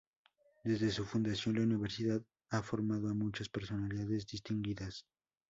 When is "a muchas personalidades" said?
3.07-4.25